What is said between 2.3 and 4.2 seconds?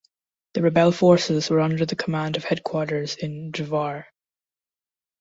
of headquarters in Drvar.